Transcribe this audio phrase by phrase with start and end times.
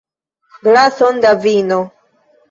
[0.67, 1.79] Glason da vino.